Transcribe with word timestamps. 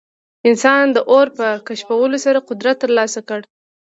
انسان 0.49 0.85
د 0.95 0.97
اور 1.11 1.27
په 1.37 1.47
کشفولو 1.67 2.17
سره 2.25 2.45
قدرت 2.49 2.75
ترلاسه 2.83 3.19
کړ. 3.27 3.39